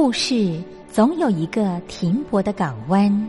[0.00, 3.28] 故事总有一个停泊的港湾。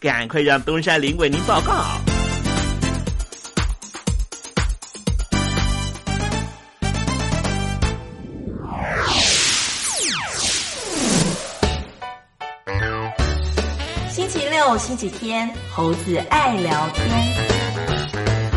[0.00, 1.84] 赶快让东山林为您报告。
[14.08, 17.06] 星期六、星期天，猴子爱聊天。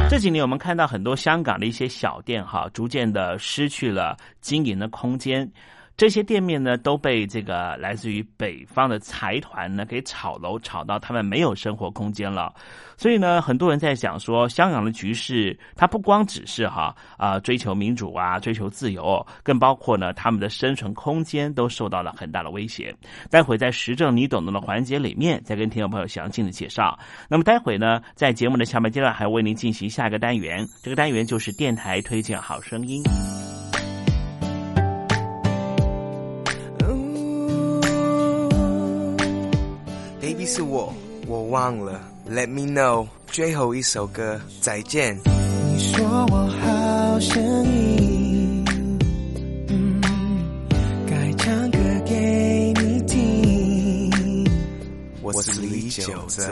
[0.10, 5.52] 这几年我们看到很多香港的一些小店哈，逐渐的失去了经营的空间。
[5.96, 12.52] 这些店面呢，都被这个来自于北方的财团呢给炒楼，炒到他们没有生活空间了。
[12.98, 22.94] 所以呢，很多人在想说，香港的局势，它不光只是哈啊追求民主啊，追求自由，更包括呢他们的生存空间都受到了很大的威胁。
[23.30, 26.98] 待会在时政你懂得的环节里面，再跟听众朋友详尽的介绍。
[27.30, 33.04] 那么待会呢，在节目的下半阶段，还为您进行下一个单元，这个单元就是电台推荐好声音。
[40.46, 40.94] 是我，
[41.28, 42.02] 我忘了。
[42.30, 45.18] Let me know，最后一首歌，再见。
[45.26, 48.66] 你说我好声音，
[49.70, 50.02] 嗯，
[51.08, 54.46] 该唱歌给你听。
[55.22, 56.44] 我是李玖泽。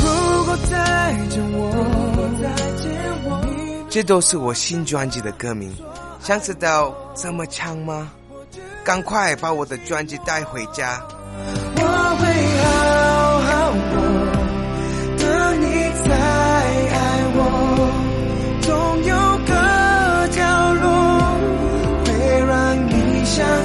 [0.00, 1.60] 如果再见我，
[2.40, 2.90] 再见
[3.24, 5.74] 我，这都是我新专辑的歌名。
[6.20, 8.10] 想知道怎么唱吗？
[8.84, 11.00] 赶快把我的专辑带回家。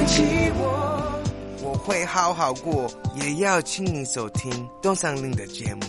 [0.08, 1.20] 起我。
[1.62, 5.82] 我会好好过，也要请你收听东山林的节目。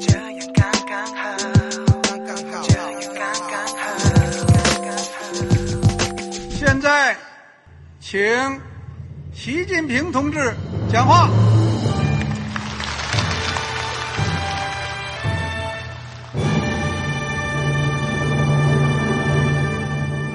[0.00, 0.24] 这样
[0.54, 1.36] 刚刚好，
[2.02, 3.84] 刚刚好，这样刚刚好，
[4.76, 5.22] 刚刚好。
[6.50, 7.16] 现在，
[8.00, 8.20] 请
[9.32, 10.54] 习近平同志
[10.92, 11.28] 讲话。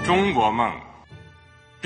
[0.05, 0.71] 中国梦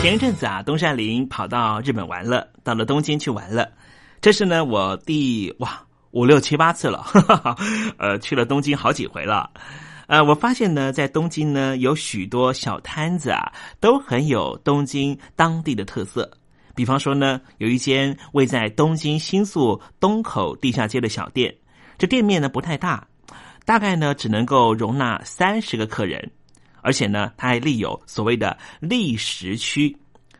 [0.00, 3.70] 前一阵子啊，东山林跑到日本玩了，到了东京去玩了。
[4.22, 5.78] 这是呢，我第哇
[6.12, 7.56] 五六七八次了，哈 哈
[7.98, 9.50] 呃，去了东京好几回了。
[10.06, 16.28] 呃，我发现呢，在东京呢，有许多小摊子啊，都很有东京当地的特色。
[16.74, 21.54] 比方说呢，有一间位在东京新宿东口地下街的小店，
[21.98, 23.06] 这店面呢不太大，
[23.66, 26.30] 大概呢只能够容纳三十个客人，
[26.82, 29.96] 而且呢，它还立有所谓的立食区。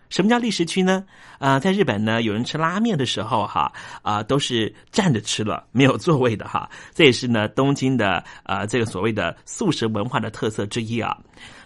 [0.09, 1.05] 什么叫立食区呢？
[1.39, 6.69] 啊，在日本呢，有人吃拉面的时候，哈啊，都是站着吃了，没有座位的哈。
[6.93, 11.17] 这也是呢，东京的啊，这个所谓的素食文化的特色之一啊。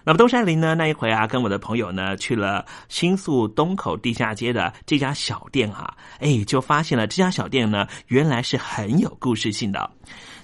[0.04, 9.90] 那么东山林呢，那一回啊，跟我的朋友呢，去了新宿东口地下街的这家小店哈，哎，就发现了这家小店呢，原来是很有故事性的。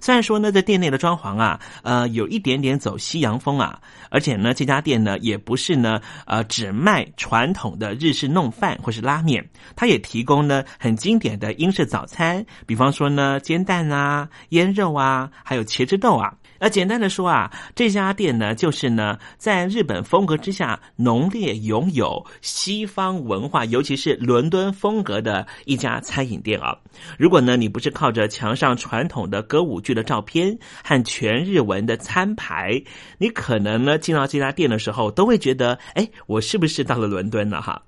[0.00, 3.78] 虽然说呢，在店内的装潢啊，呃，有一点点走西洋风啊，
[4.08, 16.34] 而且呢，这家店呢，也不是呢，呃，只卖传统的日式弄饭或是拉面，它也提供呢很经典的英式早餐，比方说呢，煎蛋啊、腌肉啊，还有茄汁豆啊。
[16.60, 26.76] 那简单的说啊，这家店呢，就是呢，在日本风格之下浓烈拥有西方文化，尤其是伦敦风格的一家餐饮店啊。
[27.16, 32.78] 如果呢，你不是靠着墙上传统的歌舞剧的照片和全日文的餐牌，
[33.16, 37.80] 你可能呢进到这家店的时候，都会觉得，哎，我是不是到了伦敦了哈？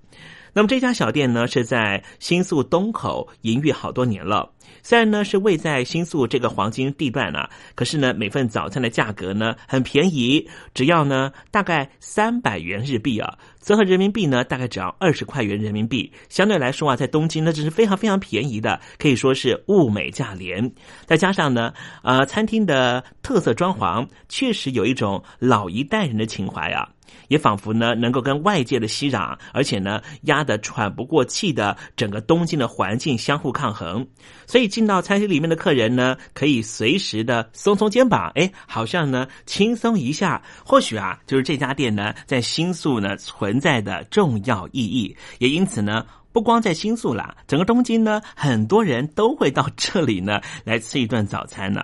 [0.55, 4.51] 那么这家小店呢，是在新宿东口营业好多年了。
[4.83, 16.11] 虽然呢是位在新宿这个黄金地段呢，可是呢每份早餐的价格呢很便宜，只要呢大概三百元日币啊，折合人民币呢大概只要二十块元人民币。
[16.29, 20.71] 相对来说啊，在东京呢这是非常非常便宜的，可以说是物美价廉。
[21.07, 26.89] 再加上呢，呃，餐厅的特色装潢确实有一种老一代人的情怀啊。
[27.29, 34.07] 也仿佛呢，能够跟外界的熙攘，而且呢压得喘不过气的整个东京的环境相互抗衡。
[34.47, 40.43] 所以进到餐厅里面的客人呢，可以随时的松松肩膀，哎，好像呢轻松一下。
[40.65, 45.17] 或许啊，就是这家店呢在新宿呢存在的重要意义。
[45.39, 51.83] 也因此呢，不光在新宿啦，整个东京呢，很多人都会到这里呢来吃一顿早餐呢。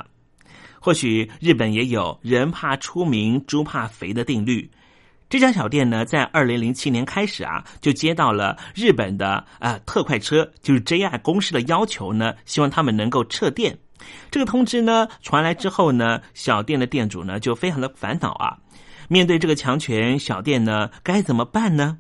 [0.81, 4.71] 或许日本也有人怕出名，猪怕肥的定律。
[5.29, 13.79] 这家小店呢，在二零零七年开始啊，就接到了日本的啊特快车，就是 JR 公司的要求呢，希望他们能够撤店。
[14.31, 18.57] 这个通知呢传来之后呢，小店的店主呢就非常的烦恼啊。
[19.09, 21.99] 面对这个强权，小店呢该怎么办呢？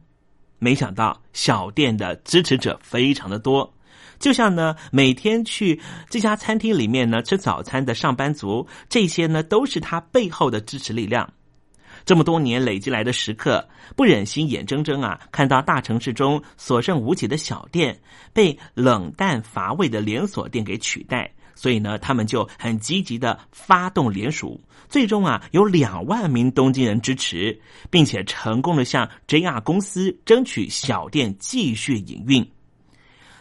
[0.58, 3.74] 没想到小店的支持者非常的多，
[4.18, 11.30] 就像呢每天去这家餐厅里面呢吃早餐的上班族，这些呢都是他背后的支持力量。
[12.08, 18.00] 这么多年累积来的食客不忍心眼睁睁啊看到大城市中所剩无几的小店
[18.32, 27.60] 被冷淡乏味的连锁店给取代，所以呢，他们就很积极的发动联署，最终啊有两万名东京人支持，
[27.90, 32.50] 并且成功的向 JR 公司争取小店继续营运。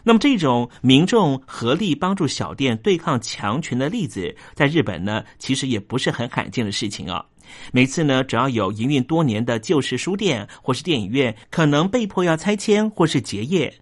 [0.04, 7.24] 那么这种民众合力帮助小店对抗强权的例子，在日本呢，其实也不是很罕见的事情啊。
[7.72, 13.72] 每次呢，只要有营运多年的旧式书店或是电影院可能被迫要拆迁或是结业，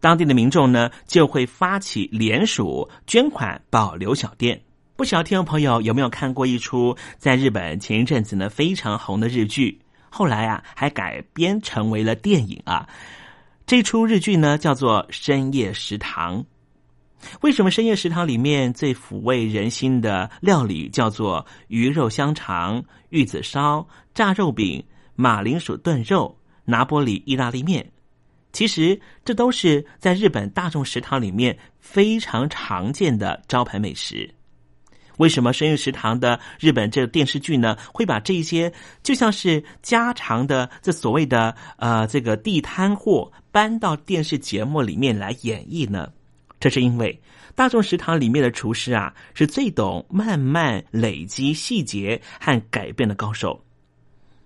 [0.00, 4.60] 当地的民众呢就会发起联署捐款保留小店。
[4.96, 12.86] 不晓得听众朋友有没有看过一出在日本前一阵子呢非常红的日剧，后来啊还改编成为了电影啊。
[13.66, 16.40] 这出日剧呢叫做《深夜食堂》。
[17.42, 24.84] 为什么深夜食堂里面最抚慰人心的料理叫做鱼肉香肠、玉子烧、炸肉饼、
[25.14, 27.92] 马铃薯炖肉、拿玻里意大利面？
[28.52, 34.34] 其实这都是在日本大众食堂里面非常常见的招牌美食。
[35.18, 38.72] 为什么深夜食堂的日本这电视剧呢，会把这些
[39.02, 46.10] 就像是家常的这所谓的呃这个地摊货搬到电视节目里面来演绎呢？
[46.60, 47.20] 这是因为
[47.54, 53.64] 大众食堂里面的厨师啊，是最懂慢慢累积细节和改变的高手。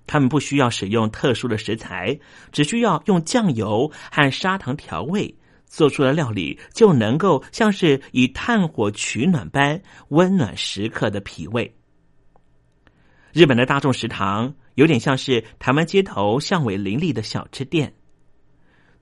[0.06, 2.18] 他们不需要使用特殊的食材，
[2.52, 5.35] 只需要用酱油和砂糖调味，
[5.66, 11.75] 做出的料理就能够像是以炭火取暖般温暖食客的脾胃。
[13.33, 17.92] 日本的大众食堂有点像是台湾街头巷尾林立的小吃店。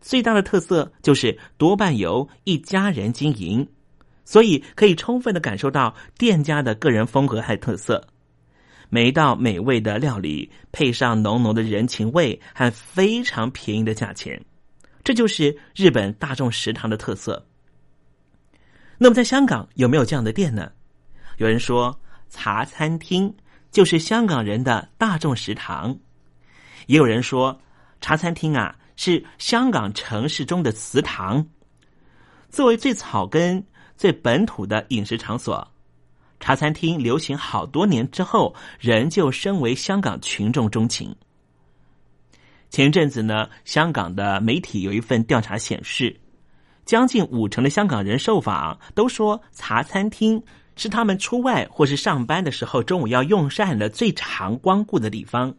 [0.02, 3.66] 最大的特色就是多半由一家人经营，
[4.24, 8.04] 所以可以充分的感受到店家的个人风格和特色。
[8.90, 14.44] 每一道美味的料理配上浓浓的人情味和非常便宜的价钱，
[15.04, 17.46] 这就是日本大众食堂的特色。
[18.98, 20.70] 那么在香港有没有这样的店呢？
[21.38, 23.34] 有人说茶餐厅
[23.70, 25.96] 就是香港人的大众食堂，
[26.86, 27.58] 也有人说
[28.00, 28.76] 茶餐厅啊。
[28.96, 31.46] 是香港城市中的祠堂，
[32.50, 33.64] 作为最草根、
[33.96, 35.66] 最本土的饮食场所，
[36.40, 41.14] 茶餐厅流行好多年之后，仍旧身为香港群众钟情。
[42.70, 46.18] 前阵子呢，香港的媒体有一份调查显示，
[46.84, 50.42] 将近五成的香港人受访都说，茶餐厅
[50.74, 55.54] 是他们出外或是上班的时候中午要用膳的最常光顾的地方。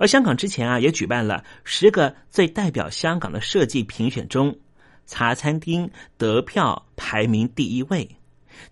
[0.00, 4.56] 而香港之前啊，也举办了十个最代表香港的设计评选中，
[5.06, 8.08] 茶餐厅得票排名第一位。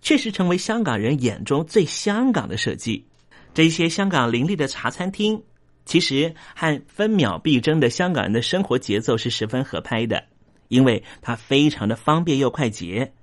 [0.01, 3.05] 确实成为香港人眼中最香港的设计。
[3.53, 5.43] 这些香港林立的茶餐厅，
[5.85, 10.23] 其实和分秒必争的香港人的生活节奏是十分合拍的，
[10.67, 13.13] 因为它非常的方便又快捷。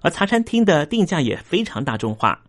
[0.00, 2.42] 而茶餐厅的定价也非常大众化，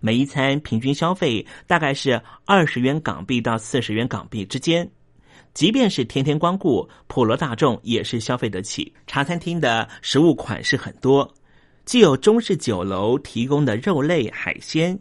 [0.00, 4.90] 每一餐平均消费大概是二十元港币到四十元港币之间。
[5.52, 8.92] 即便是天天光顾，普罗大众也是消费得起。
[9.06, 11.32] 茶餐厅的食物款式很多。
[11.84, 14.98] 既有中式酒楼提供的肉类海鲜，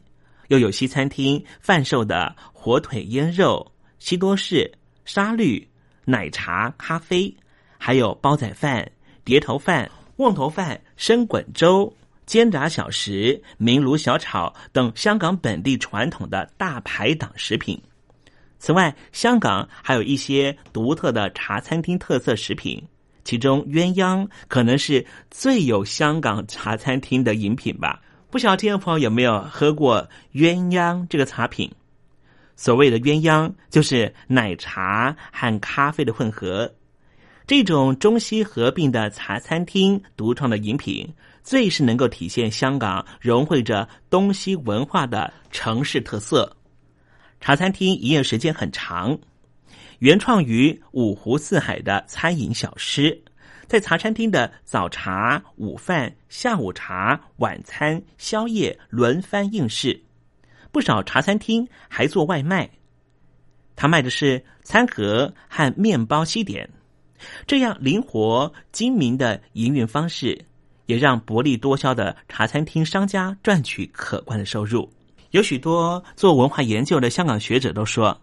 [0.49, 4.71] 又有西餐厅贩售的火腿腌肉、西多士、
[5.05, 5.67] 沙律、
[6.05, 7.33] 奶茶、咖啡，
[7.77, 8.91] 还有煲仔饭、
[9.23, 11.91] 碟头饭、瓮头饭、生滚粥、
[12.25, 17.81] 煎炸小食、明炉小炒等香港本地传统的大排档食品。
[18.59, 22.81] 此外，香港还有一些独特的茶餐厅特色食品。
[23.25, 28.01] 其中鸳鸯可能是最有香港茶餐厅的饮品吧？
[28.29, 31.71] 不晓得听众朋友有没有喝过鸳鸯这个茶品？
[32.55, 36.73] 所谓的鸳鸯就是奶茶和咖啡的混合，
[37.47, 41.13] 这种中西合并的茶餐厅独创的饮品，
[41.43, 46.55] 最是能够体现香港融汇着东西文化的城市特色。
[47.39, 49.17] 茶餐厅营业时间很长。
[49.99, 53.23] 原创于五湖四海的餐饮小吃，
[53.67, 60.03] 在茶餐厅的早茶、午饭、下午茶、晚餐、宵夜轮番应试。
[60.71, 62.69] 不少茶餐厅还做外卖，
[63.75, 66.69] 他卖的是餐盒和面包西点。
[67.47, 70.45] 这样灵活精明的营运方式，
[70.85, 74.89] 也让薄利多销的茶餐厅商家赚取可观的收入。
[75.31, 78.19] 有许多做文化研究的香港学者都说。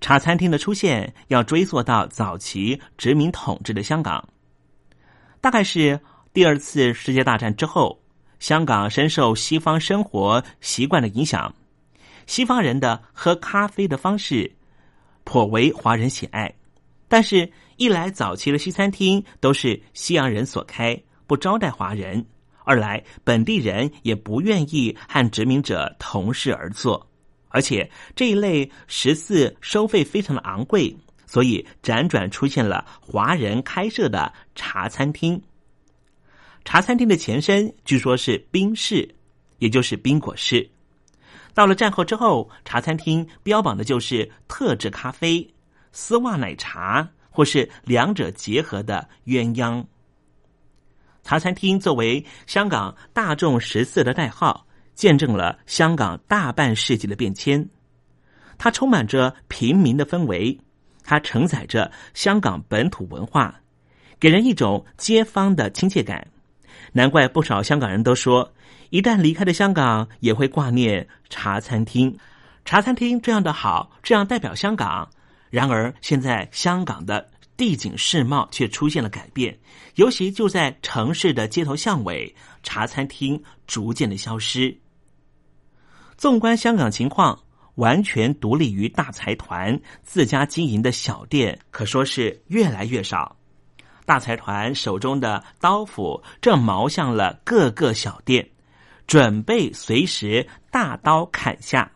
[0.00, 4.28] 茶餐厅的出现要追溯到早期殖民统治的香港，
[5.40, 6.00] 大概是
[6.32, 8.02] 第二次世界大战之后，
[8.40, 11.54] 香港深受西方生活习惯的影响，
[12.26, 14.50] 西方人的喝咖啡的方式
[15.22, 16.52] 颇为华人喜爱。
[17.06, 22.22] 但是，一来早期的西餐厅都是西洋人所开，不招待华人；
[22.64, 27.08] 二来本地人也不愿意和殖民者同室而坐。
[27.48, 35.40] 而且这一类食肆收费非常的昂贵，所以辗转出现了华人开设的茶餐厅。
[36.64, 39.14] 茶餐厅的前身据说是冰室，
[39.58, 40.66] 也就是冰果室。
[41.52, 45.46] 到了战后之后，茶餐厅标榜的就是特制咖啡、
[45.92, 49.84] 丝袜奶茶，或是两者结合的鸳鸯。
[51.22, 54.66] 茶餐厅作为香港大众食肆的代号。
[54.94, 57.66] 见证了香港大半世纪的变迁，
[58.58, 60.60] 它充满着平民的氛围，
[61.02, 63.62] 它承载着香港本土文化，
[64.20, 66.28] 给人一种街坊的亲切感。
[66.92, 68.52] 难怪不少香港人都说，
[68.90, 72.18] 一旦离开了香港，也会挂念茶餐厅。
[72.66, 75.08] 茶餐厅这样的好，这样代表香港。
[75.48, 77.30] 然而，现在香港的
[77.62, 79.56] 地景世貌却出现了改变，
[79.94, 84.76] 尤其就在城市的街头巷尾，茶餐厅逐渐的消失。
[86.16, 87.38] 纵观香港情况，
[87.76, 93.36] 完全独立于大财团自家经营的小店，可说是越来越少。
[94.04, 98.50] 大财团手中的刀斧正矛向了各个小店，
[99.06, 101.88] 准备随时大刀砍下。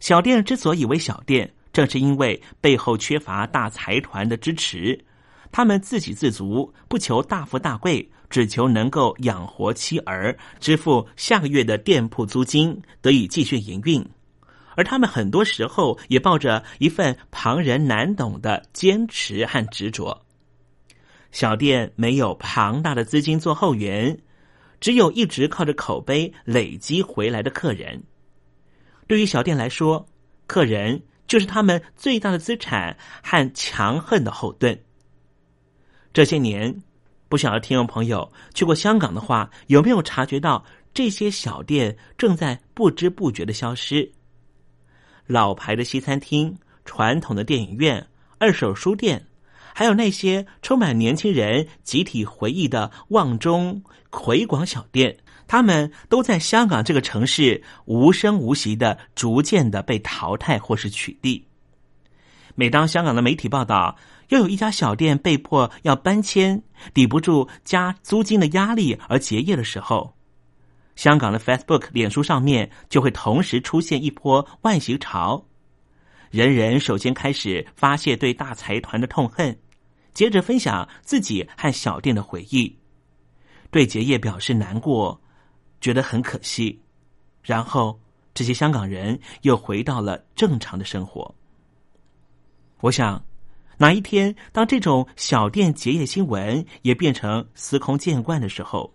[0.00, 5.04] 小店之所以为小店，正是因为背后缺乏大财团的支持，
[5.52, 8.10] 他们自给自足，不求大富大贵。
[8.30, 14.08] 只求能够养活妻儿，支付下个月的店铺租金，得以继续营运。
[14.76, 20.24] 而他们很多时候也抱着一份旁人难懂的坚持和执着。
[21.32, 24.16] 小店没有庞大的资金做后援，
[24.78, 28.00] 只有一直靠着口碑累积回来的客人。
[29.08, 30.06] 对于小店来说，
[30.46, 34.76] 客人就是他们最大的资产和强横的后盾。
[36.12, 36.82] 这些年。
[37.28, 44.10] 不晓得听众朋友去过香港的话，有没有察觉到这些小店正在不知不觉的消失？
[45.28, 48.04] 老牌的西餐厅、传统的电影院、
[48.38, 49.24] 二手书店，
[49.72, 55.16] 还有那些充满年轻人集体回忆的旺中、葵广小店，
[55.50, 61.42] 他们都在香港这个城市无声无息的逐渐的被淘汰或是取缔。
[62.54, 63.96] 每当香港的媒体报道
[64.28, 66.62] 又有一家小店被迫要搬迁，
[66.94, 70.14] 抵不住加租金的压力而结业的时候，
[70.94, 75.44] 香港的 Facebook、脸书上面就会同时出现一波万形潮。
[76.30, 79.58] 人人首先开始发泄对大财团的痛恨，
[80.14, 82.76] 接着分享自己和小店的回忆，
[83.72, 85.20] 对结业表示难过，
[85.80, 86.80] 觉得很可惜。
[87.42, 87.98] 然后
[88.34, 91.34] 这些香港人又回到了正常的生活。
[92.80, 93.24] 我想，
[93.78, 98.94] 哪一天当这种小店结业新闻也变成司空见惯的时候，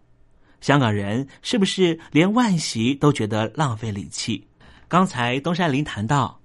[0.62, 4.48] 香港人是不是连万喜都觉得浪费力气？
[4.88, 6.40] 刚才东山林谈到，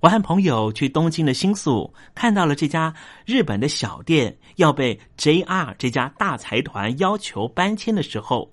[0.00, 8.52] 我和朋友去东京的新宿，看到了这家日本的小店要被 JR 这家大财团要求搬迁的时候，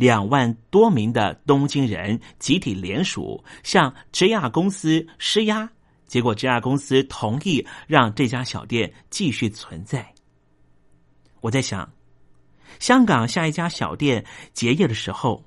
[0.00, 5.70] 两万多名的东京人集体联署向 JR 公司施压。
[6.06, 10.14] 结果，JR 公司同意让这家小店继续存在。
[11.42, 11.92] 我在想，
[12.78, 15.44] 香港下一家小店结业的时候，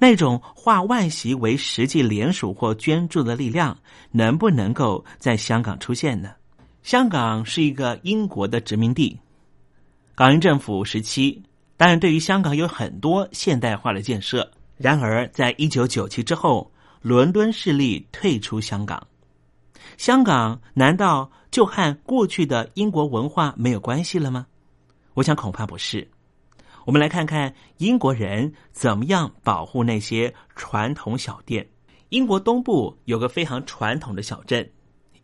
[0.00, 3.78] 那种化万喜为实际联署或捐助的力量，
[4.10, 6.32] 能不能够在香港出现呢？
[6.82, 9.16] 香港是一个英国的殖民地，
[10.16, 11.40] 港英政府时期，
[11.84, 14.50] 当然对于香港有很多现代化的建设。
[14.78, 19.06] 然而，在一九九七之后，伦敦势力退出香港。
[19.98, 24.46] 香港难道就和过去的英国文化没有关系了吗？
[25.12, 26.08] 我想恐怕不是。
[26.86, 31.68] 我们来看看英国人怎么样保护那些传统小店。
[32.08, 34.66] 英国东部有个非常传统的小镇，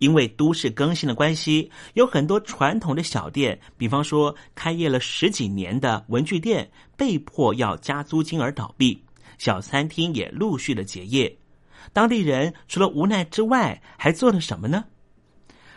[0.00, 8.98] 因为都市更新的关系，有很多传统的小店，比方说开业了十几年的文具店，被迫要加租金而倒闭；
[9.38, 11.38] 小餐厅也陆续的结业。
[11.92, 14.84] 当地人除了无奈之外，还做了什么呢？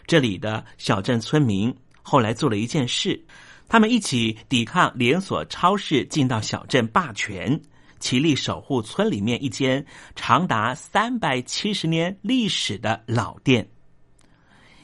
[0.07, 3.21] 这里的小镇村民后来做了一件事，
[3.67, 7.59] 他们一起抵抗连锁超市进到小镇霸权，
[7.99, 13.67] 齐力守护村里面一间长达三百七十年历史的老店。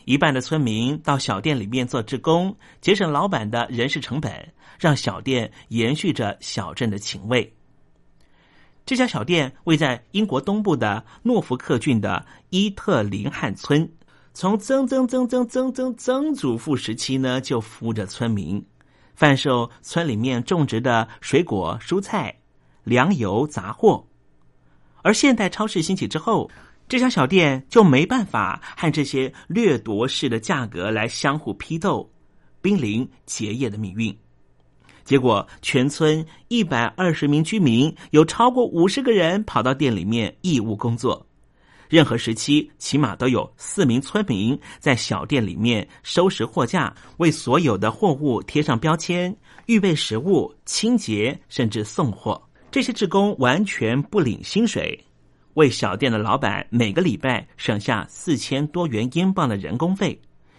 [0.10, 7.54] 一半的村民到小店里面做职工，节省老板的人事成本，让小店延续着小镇的情味。
[8.88, 13.88] 这家小店位在英国东部的诺福克郡的伊特林汉村，
[14.34, 18.66] 从曾曾曾曾曾曾曾祖父时期呢就服务着村民，
[19.14, 22.36] 贩售村里面种植的水果、蔬菜、
[22.84, 24.04] 粮油、杂货。
[25.04, 26.50] 而现代超市兴起之后，
[26.90, 32.12] 这家小店就没办法和这些掠夺式的价格来相互批斗，
[32.62, 34.14] 濒临结业的命运。
[35.06, 41.24] 结果，全村一百二十名居民有超过五十个人跑到店里面义务工作。
[41.88, 49.36] 任何时期，起码都有四名村民在小店里面收拾货架，为所有的货物贴上标签，
[49.68, 52.42] 预备食物、清洁，甚至送货。
[52.72, 55.04] 这些职工完全不领薪水，
[55.60, 60.18] 为小店的老板每个礼拜省下四千多元英镑的人工费，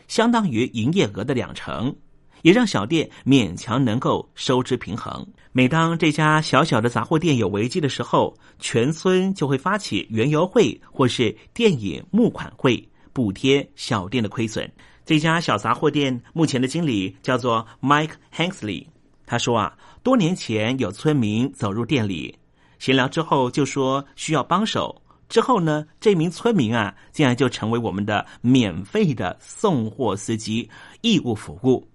[0.09, 1.97] 相当于营业额的两成。
[2.43, 5.27] 也让小店勉强能够收支平衡。
[5.53, 14.71] 每当这家小小的杂货店有危机的时候，全村就会发起园游会或是电影募款会，补贴小店的亏损。
[15.07, 18.87] 这家小杂货店目前的经理叫做 Mike Hanksley，
[19.25, 22.37] 他说啊，多年前有村民走入店里
[22.81, 25.01] 闲聊之后，就说需要帮手。
[25.29, 30.69] 之后呢，这名村民啊，竟然就成为我们的免费的送货司机，
[31.03, 31.87] 义务服务。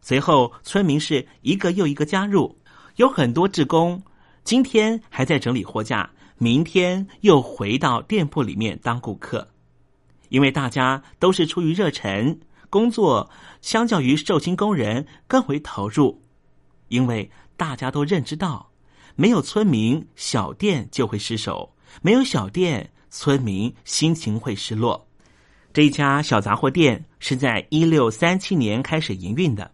[0.00, 2.56] 随后，村民是一个又一个加入，
[2.96, 4.00] 有很多职工
[4.44, 9.48] 今天还在整理货架，明天又回到店铺里面当顾客。
[10.28, 13.28] 因为大家都是出于热忱，工作
[13.62, 16.22] 相较于受薪工人更为投入。
[16.88, 18.70] 因为大家都认知到，
[19.16, 21.70] 没有村民，小店就会失守；
[22.02, 25.06] 没有小店，村民心情会失落。
[25.72, 29.70] 这一家小杂货店是在一六三七年开始营运的。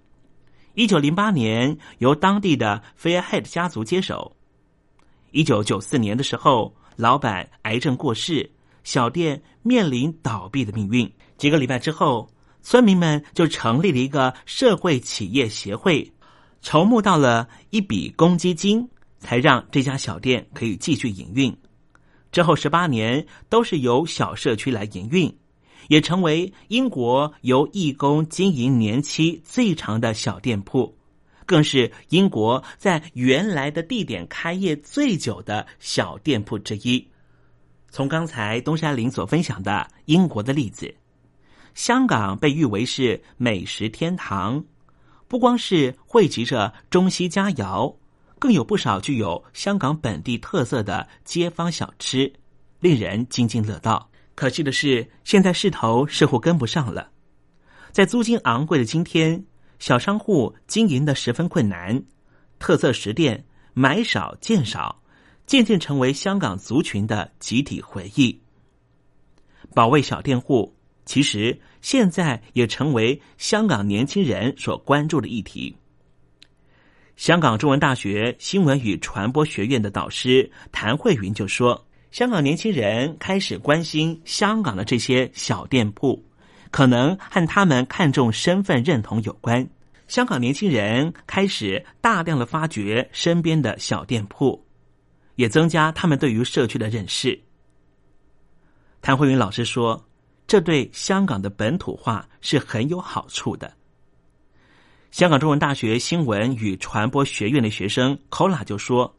[0.74, 4.37] 一九零八年，由当地的 Fairhead 家族接手。
[5.31, 8.50] 一九九四年的时候，老板癌症过世，
[8.85, 11.11] 小店面临倒闭的命运。
[11.37, 12.31] 几个礼拜之后，
[12.62, 16.12] 村民们就成立了一个社会企业协会，
[16.61, 18.88] 筹募到了一笔公积金，
[19.20, 21.56] 才让这家小店可以继续营运。
[22.33, 25.33] 之后十八年都是由小社区来营运。
[25.88, 30.96] 也成为英国由义工经营年期最长的小店铺，
[31.46, 37.04] 更是英国在原来的地点开业最久的小店铺之一。
[37.88, 40.94] 从刚才东山林所分享的英国的例子，
[41.74, 44.64] 香港被誉为是美食天堂，
[45.26, 47.96] 不光是汇集着中西佳肴，
[48.40, 52.33] 更有不少具有香港本地特色的街坊小吃，
[52.81, 54.11] 令人津津乐道。
[54.35, 57.12] 可惜的是，现在势头似乎跟不上了。
[57.92, 59.44] 在租金昂贵的今天，
[59.79, 62.03] 小商户经营的十分困难，
[62.59, 64.96] 特色食店买少见少。
[65.46, 68.40] 渐渐成为香港族群的集体回忆。
[69.74, 70.72] 保卫小店户，
[71.05, 75.76] 其实现在也成为香港年轻人所关注的议题。
[77.20, 86.24] 香港中文大学新闻与传播学院的导师谭慧云就说：“香港年轻人开始关心香港的这些小店铺，
[86.70, 89.68] 可能和他们看重身份认同有关。
[90.09, 94.66] 香港年轻人开始大量的发掘身边的小店铺。”
[95.37, 97.38] 也增加他们对于社区的认识。
[99.02, 100.02] 谭慧云老师说
[100.48, 103.70] ：“这对香港的本土化是很有好处的。”
[105.11, 109.12] 香港中文大学新闻与传播学院的学生 Kola 就说：“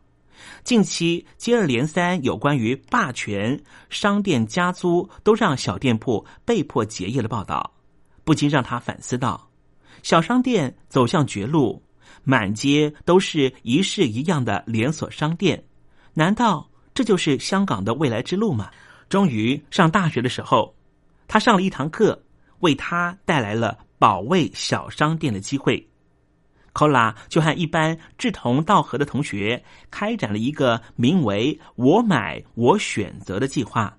[0.63, 7.73] 近期接二连三有关于霸权、商店加租都让小店铺被迫结业的报道，
[8.23, 9.49] 不禁让他反思到：
[10.01, 11.84] 小商店走向绝路，
[12.23, 15.62] 满街都是一式一样的连锁商店。”
[16.15, 18.71] 难道这就是香港的未来之路吗？
[19.10, 20.73] 终于上大学的时候，
[21.27, 22.23] 他上了一堂课，
[22.60, 25.87] 为他带来了保卫小商店的机会。
[26.73, 33.95] 科拉就和一般志同道合的同学开展了一个名为“我买我选择”的计划，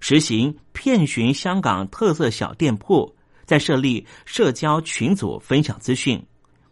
[0.00, 6.20] 实行遍寻香港特色小店铺，在设立社交群组分享资讯，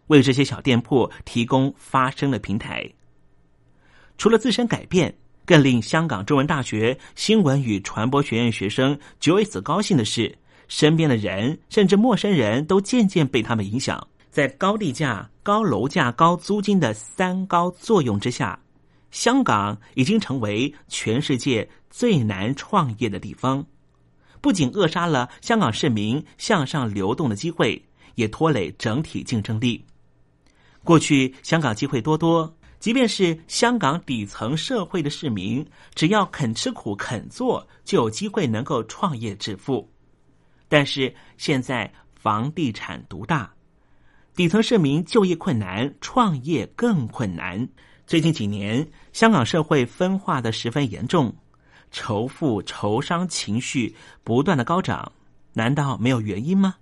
[0.07, 2.85] 为这些小店铺提供发声的平台。
[4.17, 14.07] 除了自身改变，更令香港中文大学新闻与传播学院学生 Joyce 高兴的是，身边的人甚至陌生人都渐渐被他们影响。
[14.29, 18.59] 在高地价、高楼价、高租金的三高作用之下，
[19.09, 23.65] 香港已经成为全世界最难创业的地方。
[24.41, 27.83] 不仅扼杀了香港市民向上流动的机会，
[28.15, 29.83] 也拖累整体竞争力。
[30.83, 32.53] 过去香港机会多多。
[32.79, 39.89] 即便是香港底层社会的市民，只要肯吃苦、肯做，就有机会能够创业致富。
[40.69, 43.53] 但是现在房地产独大，
[44.35, 47.67] 底层市民就业困难，创业更困难。
[48.05, 51.35] 最近几年，香港社会分化的十分严重，
[51.91, 55.11] 仇富、仇商情绪不断的高涨，
[55.53, 56.75] 难道没有原因吗？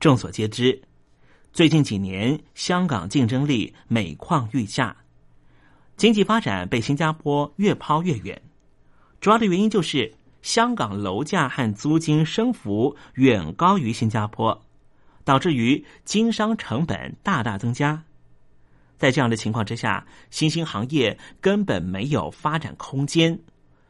[0.00, 0.82] 众所皆知。
[1.52, 4.96] 最近几年，香港竞争力每况愈下，
[5.96, 8.42] 经济发展被新加坡越抛越远。
[9.20, 10.12] 主要的原因就是
[10.44, 14.62] 香港楼价和租金升幅远高于新加坡，
[15.24, 18.04] 导致于经商成本大大增加。
[18.98, 23.38] 在这样的情况之下，新兴行业根本没有发展空间，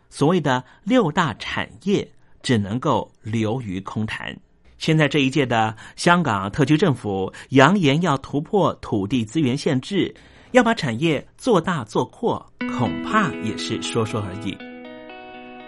[0.09, 2.09] 所谓的六大产业
[2.41, 4.35] 只能够流于空谈。
[4.79, 10.15] 现在这一届的香港特区政府扬言要突破土地资源限制，
[10.53, 14.74] 要把产业做大做阔，恐怕也是说说而已。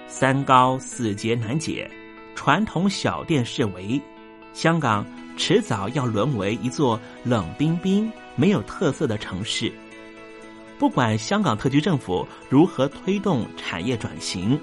[0.09, 1.91] 三高四节难解，
[2.35, 4.01] 传统小店视为
[4.53, 5.05] 香港
[5.37, 9.73] 迟早要沦为一座冷冰冰、没有特色的城市。
[10.79, 14.59] 不管香港特区政府如何推动产业转型，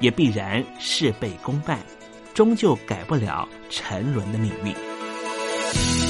[0.00, 1.78] 也必然事倍功半。
[2.32, 6.09] 终究改不了沉沦的命运。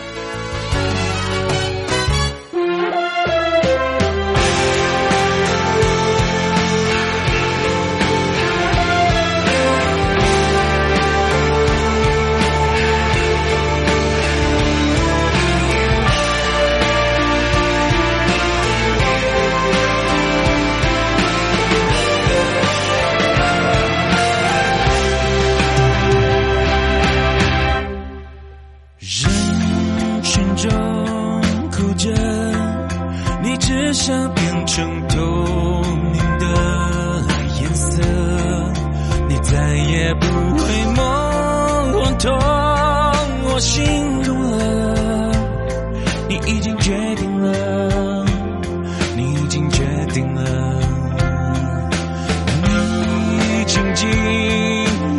[54.01, 54.09] 经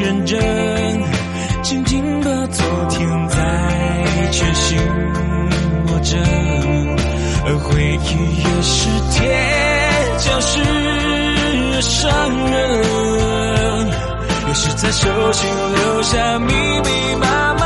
[0.00, 0.40] 认真，
[1.62, 3.36] 紧紧把昨天再
[4.32, 4.76] 全心
[5.86, 6.18] 握着，
[7.46, 8.10] 而回忆
[8.42, 9.22] 越是甜，
[10.18, 10.58] 就是
[11.70, 12.10] 越伤
[12.50, 13.86] 人，
[14.48, 17.61] 越是在手心留下密密麻。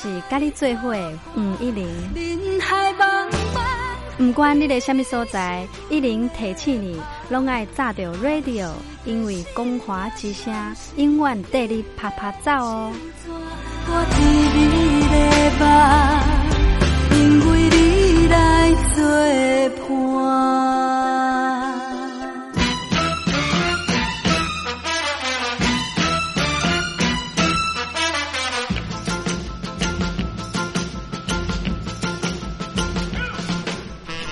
[0.00, 0.94] 是甲你做伙
[1.36, 1.88] 吴一玲。
[2.14, 3.60] 人海茫茫。
[4.16, 8.70] 不管你在什么所在，一零提起你，拢爱炸着 radio，
[9.04, 10.54] 因为光华之声
[10.96, 12.92] 永远带你啪啪走哦。
[17.10, 19.02] 因为你来作
[19.80, 20.17] 伴。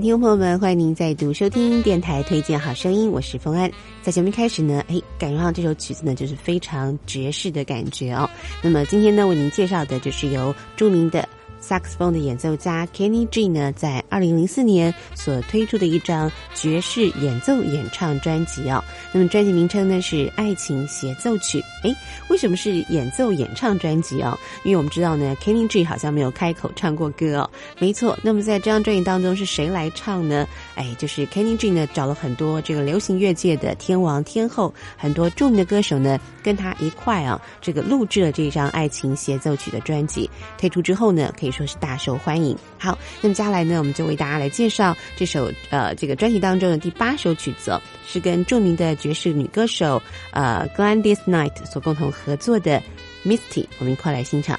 [0.00, 3.70] 听众朋友们，欢迎您再度收听电台推荐好声音，我是风安。
[4.02, 8.28] 在节目开始呢，哎，感觉上这首曲子呢就是非常爵士的感觉哦。
[8.62, 11.28] 那么今天呢，为您介绍的就是由著名的。
[11.60, 18.82] 萨克斯风的演奏家 Kenny G 呢，在二零零四年所推出的一张爵士演奏演唱专辑哦。
[19.12, 21.60] 那么专辑名称呢是《爱情协奏曲》。
[21.82, 21.94] 诶，
[22.28, 24.36] 为什么是演奏演唱专辑哦？
[24.64, 27.50] 因为我们知道呢，Kenny G 好像没有开口唱过歌哦。
[27.78, 30.48] 没错，那么在这张专辑当中是谁来唱呢？
[30.76, 40.28] 哎，就是 Kenny G 呢找了很多这个流行乐界的天王天后，很多著名的歌手呢跟他一块啊，这个录制了这张《爱情协奏曲》的专辑。
[40.56, 41.49] 推出之后呢，可以。
[41.50, 42.56] 说是大受欢迎。
[42.78, 52.82] 好，那么接下来呢，我们就为大家来介绍这首呃这个专辑当中的第八首曲子，是跟著名的爵士女歌手呃 Glendys Knight 所共同合作的
[53.24, 54.58] Misty，我们一块来欣赏。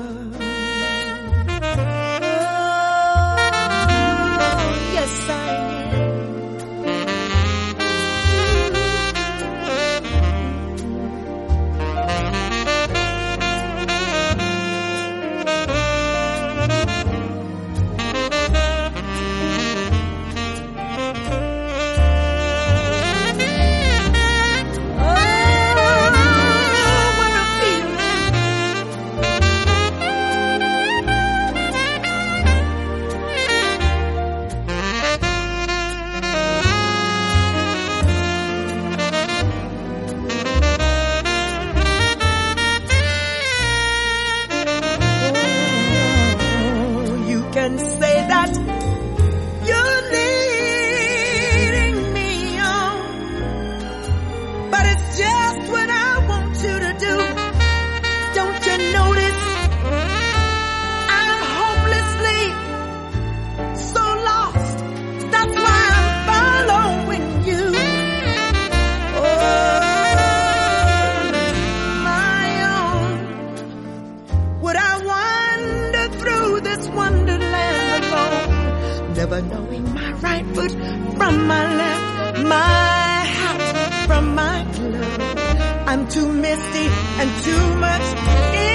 [85.91, 86.87] I'm too misty
[87.19, 88.70] and too much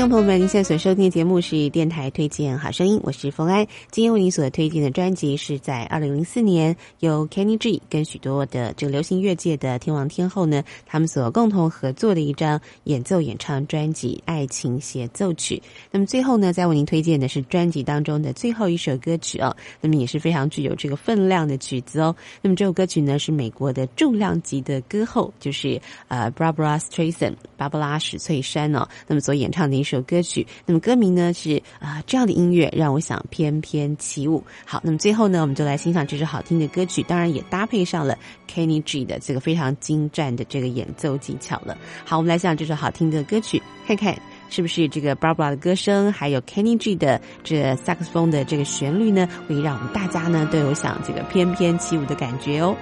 [0.00, 3.66] 听众朋友们，您现在所收听的节目是电台推荐好声音，我是冯安。
[3.90, 15.56] 今天为您所推荐的专辑是在二零零四年由 Kenny G 跟许多的这个流行乐界的天王天后呢，他们所共同合作的一张演奏演唱专辑《爱情协奏曲》。
[15.90, 22.16] 那么最后呢，再为您推荐的是专辑当中的最后一首歌曲哦，那么也是非常具有这个分量的曲子哦。
[22.40, 25.78] 那么这首歌曲呢是美国的重量级的歌后，就是
[26.08, 30.46] 呃 Barbara Streisand 芭芭拉史翠珊哦，那么所演唱的一首首歌曲。
[30.64, 34.42] 那么歌名呢是啊、这样的音乐让我想翩翩起舞。
[34.64, 38.16] 好，那么最后呢，我们就来欣赏这首好听的歌曲，当然也搭配上了
[38.48, 41.76] Kenny G 的这个非常精湛的这个演奏技巧了。
[42.04, 44.16] 好，我们来欣赏这首好听的歌曲，看看。
[44.52, 52.76] 是不是这个 Barbara 的歌声，还有 Kenny G 的这萨克斯风的这个旋律呢，会让我们大家呢都有想这个翩翩起舞的感觉哦。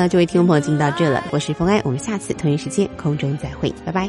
[0.00, 4.08] 那，这位听众朋友进到这了，我是冯安，我们下次同一时间空中再会，拜拜。